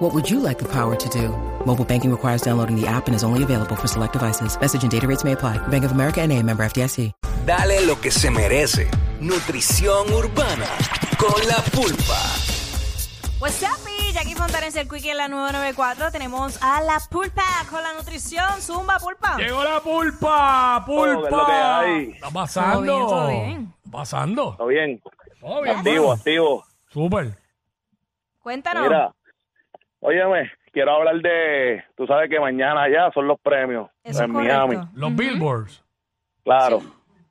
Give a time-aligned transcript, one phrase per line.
[0.00, 1.28] What would you like the power to do?
[1.66, 4.58] Mobile banking requires downloading the app and is only available for select devices.
[4.58, 5.58] Message and data rates may apply.
[5.68, 7.12] Bank of America and a member FDIC.
[7.46, 8.88] Dale lo que se merece.
[9.20, 10.66] Nutrición urbana
[11.18, 12.20] con la pulpa.
[13.40, 16.10] What's up, y Jackie Fontanes, el Quickie en la 994.
[16.10, 18.60] Tenemos a la pulpa con la nutrición.
[18.60, 19.36] Zumba, pulpa.
[19.38, 21.46] Llegó la pulpa, Oh, ¿qué es pulpa.
[21.46, 22.10] que hay?
[22.12, 22.74] Está pasando.
[22.74, 23.74] Todo bien, todo bien.
[23.84, 24.54] Está pasando.
[24.56, 25.02] ¿Todo bien?
[25.40, 26.12] Todo bien, Activo, mano.
[26.14, 26.64] activo.
[26.90, 27.38] Súper.
[28.42, 28.82] Cuéntanos.
[28.84, 29.12] Mira,
[30.00, 34.76] óyeme, quiero hablar de, tú sabes que mañana ya son los premios Eso en Miami.
[34.94, 35.84] Los billboards.
[36.44, 36.80] Claro.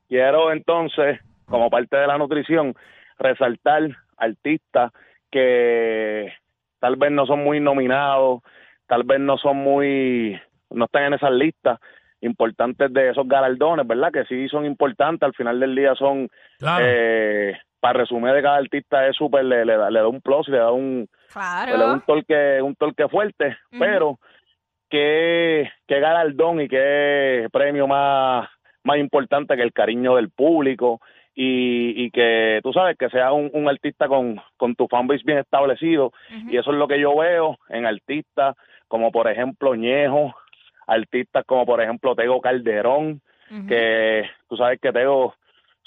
[0.08, 2.74] Quiero entonces, como parte de la nutrición,
[3.18, 3.82] resaltar
[4.16, 4.92] artistas
[5.30, 6.32] que
[6.78, 8.40] tal vez no son muy nominados,
[8.86, 11.78] tal vez no son muy, no están en esas listas
[12.22, 14.12] importantes de esos galardones, ¿verdad?
[14.12, 16.84] Que sí son importantes, al final del día son, Claro.
[16.86, 20.48] eh, para resumir de cada artista es súper, le, le da, le da un plus
[20.48, 21.78] y le da un, Claro.
[21.78, 23.78] da un torque, un torque fuerte, Ujú.
[23.78, 24.18] pero
[24.88, 28.48] qué, qué galardón y qué premio más,
[28.82, 31.00] más importante que el cariño del público
[31.34, 35.38] y, y que tú sabes que sea un, un artista con, con tu fanbase bien
[35.38, 36.12] establecido
[36.48, 38.56] y eso es lo que yo veo en artistas
[38.88, 40.34] como por ejemplo Ñejo,
[40.86, 43.20] artistas como por ejemplo Tego Calderón,
[43.68, 45.34] que tú sabes que Tego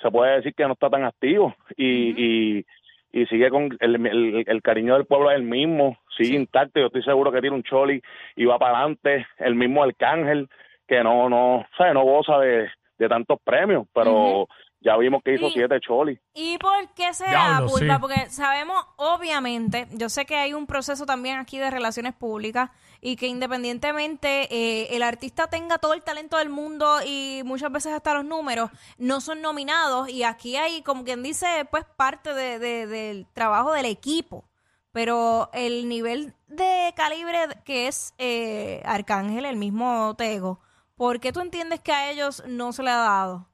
[0.02, 2.66] se puede decir que no está tan activo y, y,
[3.14, 6.88] y sigue con el, el, el cariño del pueblo es el mismo, sigue intacto, yo
[6.88, 8.02] estoy seguro que tiene un choli
[8.36, 10.50] y va para adelante, el mismo Arcángel,
[10.88, 11.94] que no, no, ¿sabes?
[11.94, 14.47] no goza de, de tantos premios, pero
[14.84, 16.20] ya vimos que hizo Y- siete cholis.
[16.34, 17.95] ¿Y por qué será, Diablo, Pulpa?
[17.95, 18.02] sí.
[18.02, 22.70] Porque sabemos, obviamente, yo sé que hay un proceso también aquí de relaciones públicas
[23.02, 27.93] y que independientemente eh, el artista tenga todo el talento del mundo y muchas veces
[27.93, 32.60] hasta los números, no son nominados y aquí hay, como quien dice, pues parte de-
[32.60, 34.49] de- del trabajo del equipo.
[34.92, 40.60] Pero el nivel de calibre que es eh, Arcángel, el mismo Tego,
[40.95, 43.49] ¿por qué tú entiendes que a ellos no se le ha dado?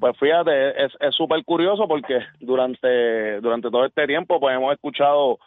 [0.00, 5.38] Pues fíjate, es es súper curioso porque durante durante todo este tiempo pues hemos escuchado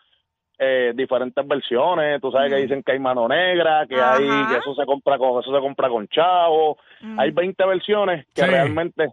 [0.60, 4.76] eh, diferentes versiones, tú sabes que dicen que hay mano negra, que hay que eso
[4.76, 7.20] se compra con eso se compra con chavo, Mm.
[7.20, 8.48] hay 20 versiones que Sí.
[8.50, 9.10] realmente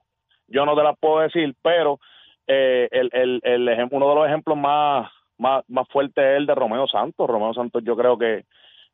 [0.49, 1.99] yo no te las puedo decir, pero
[2.47, 6.47] eh, el, el, el ejem- uno de los ejemplos más, más, más fuertes es el
[6.47, 7.28] de Romeo Santos.
[7.28, 8.44] Romeo Santos yo creo que,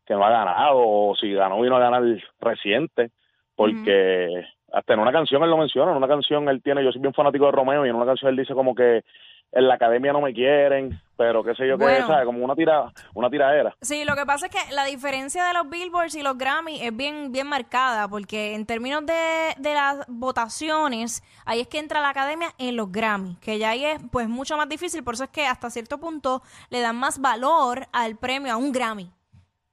[0.06, 2.02] que no ha ganado, o si ganó vino a ganar
[2.40, 3.10] reciente,
[3.56, 4.44] porque
[4.74, 7.14] hasta en una canción él lo menciona, en una canción él tiene, yo soy bien
[7.14, 9.04] fanático de Romeo, y en una canción él dice como que
[9.52, 12.02] en la academia no me quieren, pero qué sé yo qué.
[12.02, 12.26] ¿sabes?
[12.26, 13.76] Como una tira, una tiradera.
[13.80, 16.94] Sí, lo que pasa es que la diferencia de los Billboards y los Grammy es
[16.96, 22.08] bien, bien marcada, porque en términos de, de las votaciones, ahí es que entra la
[22.08, 25.30] academia en los Grammy, que ya ahí es pues mucho más difícil, por eso es
[25.30, 29.12] que hasta cierto punto le dan más valor al premio a un Grammy.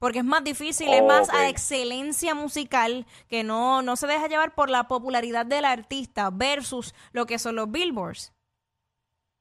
[0.02, 4.56] Porque es más difícil, es más a excelencia musical, que no, no se deja llevar
[4.56, 8.34] por la popularidad del artista versus lo que son los Billboards.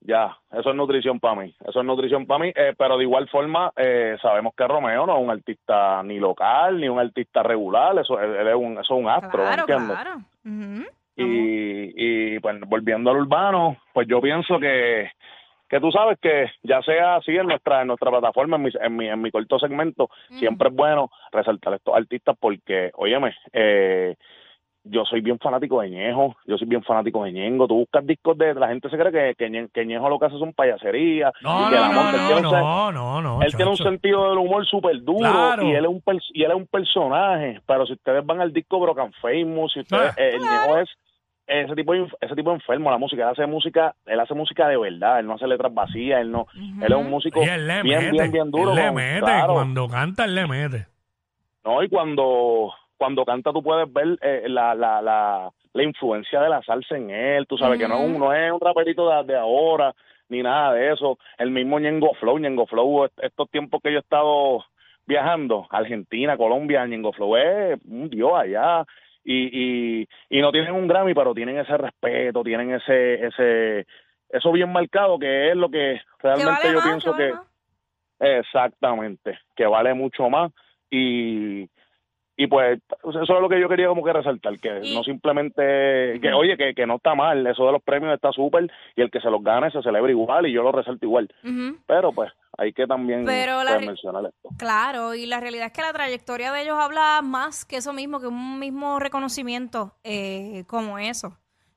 [0.03, 3.28] Ya, eso es nutrición para mí, eso es nutrición para mí, eh, pero de igual
[3.28, 7.98] forma eh, sabemos que Romeo no es un artista ni local, ni un artista regular,
[7.98, 9.97] eso, él, él es, un, eso es un astro, Claro, ¿entiendes?
[9.98, 10.16] claro.
[10.44, 10.84] Ujú.
[11.16, 15.10] Y, y pues volviendo al urbano, pues yo pienso que,
[15.70, 18.97] que tú sabes que ya sea así en nuestra en nuestra plataforma, en mi, en
[18.97, 24.16] mi, en mi corto segmento, siempre es bueno resaltar estos artistas porque, óyeme, eh,
[24.82, 28.36] yo soy bien fanático de Ñejo, yo soy bien fanático de Ñengo, tú buscas discos
[28.38, 31.66] de, la gente se cree que, que, que Ñejo lo que hace son payaserías, No,
[31.69, 33.42] y que no, no, él tiene no, un sen- no, no, no.
[33.42, 35.64] él tiene un sentido del humor súper duro Claro.
[35.64, 38.80] y él es un y él es un personaje, pero si ustedes van al disco
[38.80, 40.14] Broken Famous, si ustedes, Ah.
[40.16, 40.88] eh, el Ñejo es
[41.50, 44.69] ese tipo de, ese tipo de enfermo la música, él hace música, él hace música
[44.69, 47.66] de verdad, él no hace letras vacías, él no, él es un músico Y él
[47.66, 48.71] le bien, mete, bien, bien duro.
[48.71, 49.54] él le con- mete, claro.
[49.54, 50.86] cuando canta él le mete.
[51.65, 56.48] No, y cuando, cuando canta tú puedes ver eh, la, la, la, la influencia de
[56.48, 59.24] la salsa en él, tú sabes que no es, un, no es un raperito de,
[59.33, 59.95] de ahora,
[60.28, 61.19] ni nada de eso.
[61.39, 64.65] El mismo Ñengo Flow, Ñengo Flow, est- estos tiempos que yo he estado
[65.07, 68.84] viajando, Argentina, Colombia, Ñengo Flow es un dios allá.
[69.25, 73.87] Y, y, y no tienen un Grammy, pero tienen ese respeto, tienen ese, ese,
[74.31, 77.47] eso bien marcado, que es lo que realmente vale yo más, pienso vale que, más.
[78.39, 80.53] Exactamente, que vale mucho más.
[80.91, 81.69] Y,
[82.37, 86.19] y pues eso es lo que yo quería como que resaltar, que Y- no simplemente,
[86.21, 89.11] que oye, que, que no está mal, eso de los premios está súper y el
[89.11, 91.28] que se los gane se celebra igual y yo lo resalto igual,
[91.87, 94.51] pero pues hay que también Pero la pues, mencionar esto.
[94.59, 98.21] Claro, y la realidad es que la trayectoria de ellos habla más que eso mismo,
[98.21, 101.36] que un mismo reconocimiento eh, como eso.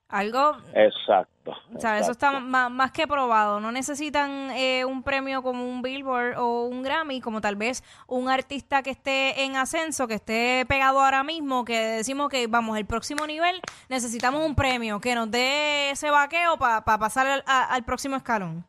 [0.10, 1.54] Algo, Exacto.
[1.76, 3.60] o sea, eso está más, que probado.
[3.60, 8.30] No necesitan eh, un premio como un Billboard o un Grammy, como tal vez un
[8.30, 12.86] artista que esté en ascenso, que esté pegado ahora mismo, que decimos que vamos, el
[12.86, 13.60] próximo nivel,
[13.90, 18.68] necesitamos un premio que nos dé ese vaqueo para pasar al, a- al próximo escalón.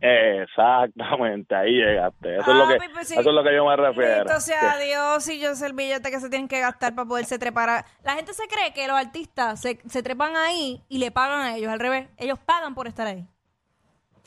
[0.00, 2.36] Exactamente, ahí llegaste.
[2.38, 3.14] Eso, es lo Ah, que, pues, sí.
[3.14, 4.40] eso es lo que yo me refiero.
[4.40, 7.38] Sea Que- Dios y yo sé el billete que se tienen que gastar para poderse
[7.38, 7.84] trepar.
[8.02, 11.56] La gente se cree que los artistas se, se trepan ahí y le pagan a
[11.56, 11.70] ellos.
[11.72, 13.26] Al revés, ellos pagan por estar ahí.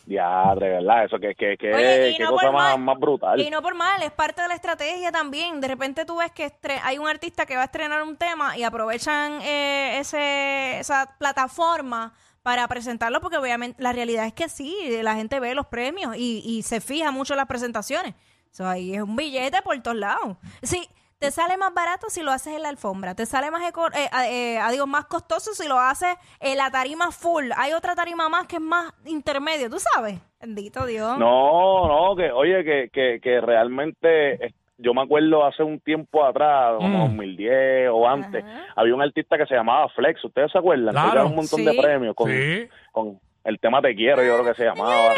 [0.06, 1.06] Diadre, ¿verdad?
[1.06, 3.40] Eso que, que, que, Oye, no cosa más, mal- más brutal.
[3.40, 5.62] Y no por mal, es parte de la estrategia también.
[5.62, 8.58] De repente tú ves que estre- hay un artista que va a estrenar un tema
[8.58, 14.76] y aprovechan eh, ese, esa plataforma para presentarlo porque obviamente la realidad es que sí,
[15.02, 18.16] la gente ve los premios y, y se fija mucho en las presentaciones.
[18.52, 20.38] So, ahí es un billete por todos lados.
[20.62, 20.90] Sí,
[21.22, 23.14] te sale más barato si lo haces en la alfombra.
[23.14, 27.12] Te sale más, eh, eh, ah, digo, más costoso si lo haces en la tarima
[27.12, 27.52] full.
[27.58, 30.20] Hay otra tarima más que es más intermedio, ¿tú sabes?
[30.40, 31.20] Bendito Dios.
[31.20, 36.24] No, no, que oye, que, que, que realmente eh, yo me acuerdo hace un tiempo
[36.26, 37.08] atrás, como Mm.
[37.08, 38.66] 2010 o antes, Ajá.
[38.76, 40.94] había un artista que se llamaba Flex, ¿ustedes se acuerdan?
[40.94, 41.28] Claro.
[41.28, 41.66] un montón Sí.
[41.66, 42.68] de premios con, Sí.
[42.92, 45.14] con el tema Te Quiero, yo creo que se llamaba.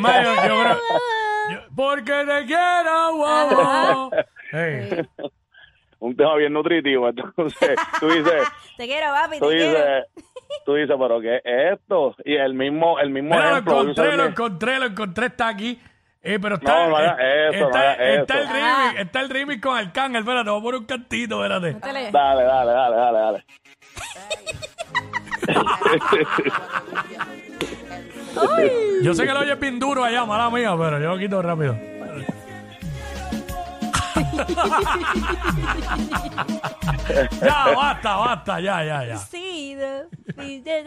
[0.00, 0.78] Más, yo, yo creo-
[1.50, 4.10] yo- porque te quiero, wow, wow.
[4.52, 4.90] Hey,
[5.98, 8.42] Un tema bien nutritivo, entonces tú dices,
[8.78, 9.66] Te quiero, papi, te tú quiero.
[9.68, 10.04] dices,
[10.64, 12.16] tú dices, pero ¿qué es esto?
[12.24, 15.78] Y el mismo, el mismo Mira, lo ejemplo, encontré, lo encontré, lo encontré, está aquí.
[16.22, 20.20] Eh, pero está, No, eh, eso, está, está el remix, está el remix con Arcángel.
[20.20, 21.74] Espérate, voy a poner un cantito, espérate.
[21.80, 23.44] Te le- Dale, dale, dale, dale, dale.
[29.02, 31.74] Yo sé que lo oyes bien duro allá, mala mía, pero yo lo quito rápido.
[37.42, 39.16] ya, basta, basta, ya, ya, ya.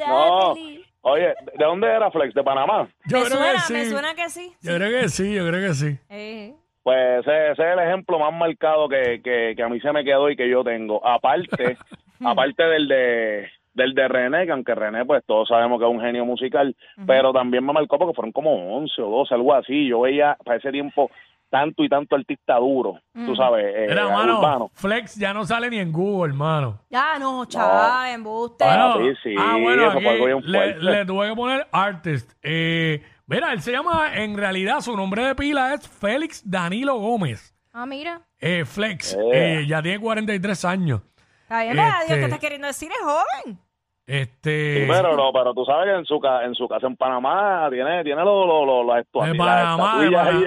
[0.08, 0.54] No,
[1.02, 2.34] oye, ¿de dónde era Flex?
[2.34, 2.88] ¿De Panamá?
[3.08, 3.74] Yo me creo suena, que sí.
[3.74, 4.54] me suena que sí.
[4.62, 5.98] Yo creo que sí, yo creo que sí.
[6.10, 6.54] Eh,
[6.84, 10.04] Pues ese, ese es el ejemplo más marcado que, que, que a mí se me
[10.04, 11.06] quedó y que yo tengo.
[11.06, 11.78] Aparte,
[12.24, 16.00] aparte del de del de René, que aunque René, pues todos sabemos que es un
[16.00, 16.76] genio musical,
[17.08, 19.88] pero también me marcó porque fueron como 11 o 12, algo así.
[19.88, 21.10] Yo veía para ese tiempo
[21.54, 24.72] tanto y tanto artista duro, tú sabes, eh, Mira, mano, urbano.
[24.74, 26.80] Flex ya no sale ni en Google, mano.
[26.90, 28.64] Ya, no, chaval, embuste.
[28.66, 30.42] Ah, Bueno, sí, sí, ah, bueno, eso aquí fue algo bien
[30.82, 32.32] le, tuve que poner artist.
[32.42, 37.56] Eh, mira, él se llama, en realidad, su nombre de pila es Félix Danilo Gómez.
[37.72, 38.22] Ah, mira.
[38.40, 39.20] Eh, Flex, Eh.
[39.62, 41.02] eh, ya tiene 43 años.
[41.44, 42.90] Está bien, Este- Dios, ¿qué estás queriendo decir?
[42.92, 43.60] Es joven.
[44.06, 44.82] Este.
[44.82, 47.68] Sí, pero no, pero tú sabes que en su, ca- en su casa en Panamá
[47.72, 49.06] tiene, tiene los lo, lo, De las
[49.38, 50.40] Panamá, de ahí Panamá.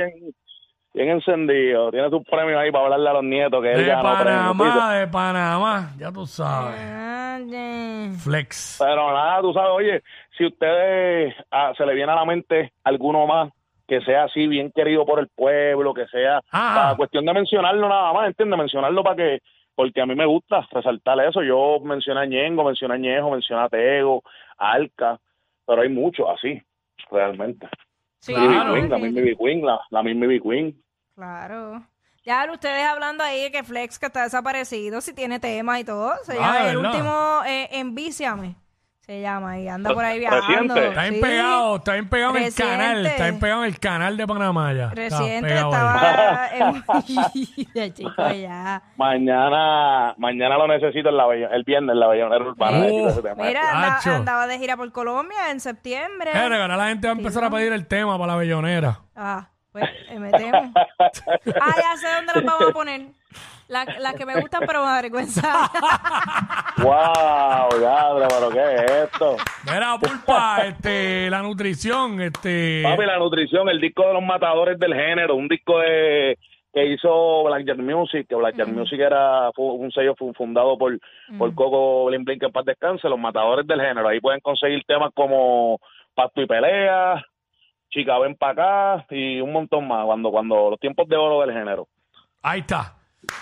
[0.96, 1.90] Bien, encendido.
[1.90, 4.24] Tiene sus premios ahí para hablarle a los nietos que él de ganó premios.
[4.24, 4.98] Panamá, ¿viste?
[4.98, 6.80] de Panamá, ya tú sabes.
[6.80, 7.38] Ah.
[8.22, 8.76] Flex.
[8.78, 10.02] Pero nada, tú sabes, oye,
[10.36, 13.52] si ustedes ah, se le viene a la mente alguno más
[13.86, 16.74] que sea así bien querido por el pueblo, que sea Ajá.
[16.74, 18.58] para cuestión de mencionarlo nada más, ¿entiendes?
[18.58, 19.38] Mencionarlo para que,
[19.74, 21.42] porque a mí me gusta resaltar eso.
[21.42, 24.22] Yo mencioné a Ñengo, mencioné a Ñejo, mencioné a Tego,
[24.58, 25.20] a Alca,
[25.66, 26.60] pero hay muchos así,
[27.10, 27.68] realmente.
[28.18, 28.74] Sí, Claro.
[28.74, 28.98] Queen, la
[29.36, 30.74] Queen, la, la Queen.
[31.16, 31.82] Claro.
[32.24, 36.12] Ya ustedes hablando ahí de que Flex que está desaparecido, si tiene temas y todo.
[36.24, 36.90] Se Ah, llama ¿de el verdad?
[36.92, 38.56] último eh, Envíciame.
[39.00, 40.74] Se llama y anda por ahí viajando.
[40.74, 40.88] Reciente.
[40.88, 41.20] Está bien Sí.
[41.20, 42.72] pegado, está bien pegado en el Reciente.
[42.76, 44.82] canal, está bien pegado en el canal de Panamá ya.
[44.88, 45.76] Está Reciente pegado ahí.
[45.76, 46.84] estaba en...
[47.74, 48.82] Ya, chico, ya.
[48.96, 52.78] Mañana, mañana lo necesito en la Bella- el viernes en la Bellonera Urbana.
[52.78, 52.80] Oh.
[52.80, 53.44] necesito ese tema.
[53.44, 56.32] Mira, anda- andaba de gira por Colombia en septiembre.
[56.34, 58.98] Eh, ahora la gente va a empezar a pedir el tema para la bellonera.
[59.14, 59.46] Ah,
[59.78, 60.72] pues eh, me temo.
[60.76, 63.00] Ah, ya sé dónde las vamos a poner.
[63.68, 65.70] Las las que me gustan, pero me da vergüenza.
[66.78, 67.66] ¡Wow!
[67.80, 69.36] Ya, pero ¿qué es esto?
[69.64, 72.82] Mira, pulpa, este, la nutrición, este.
[72.84, 76.38] Papi, la nutrición, el disco de los matadores del género, un disco de,
[76.72, 80.98] que hizo Blackjack Music, que Blackjack Music era fue un sello fu- fundado por,
[81.38, 84.08] por Coco Blin Blin, que en paz descanse, los matadores del género.
[84.08, 85.78] Ahí pueden conseguir temas como
[86.14, 87.22] Pasto y Pelea,
[87.96, 91.56] Chica Ven Pa' Acá y un montón más, cuando, cuando los tiempos de oro del
[91.56, 91.88] género.
[92.42, 92.94] Ahí está.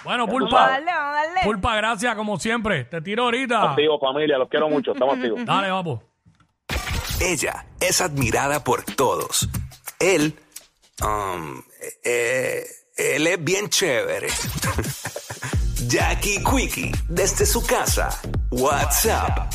[0.04, 0.68] Bueno, Vamos a pulpa.
[0.68, 1.40] darle, vamos a darle.
[1.42, 2.84] Pulpa, gracias como siempre.
[2.84, 3.70] Te tiro ahorita.
[3.70, 5.40] Activos, familia, los quiero mucho, estamos activos.
[5.44, 6.00] Dale, vamos.
[7.20, 9.48] Ella es admirada por todos.
[9.98, 10.38] Él,
[11.02, 11.60] um,
[12.04, 12.64] eh,
[12.96, 14.28] él es bien chévere.
[15.88, 18.08] Jackie Quickie, desde su casa.
[18.52, 19.52] WhatsApp